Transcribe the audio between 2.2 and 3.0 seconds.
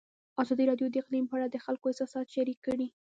شریک کړي.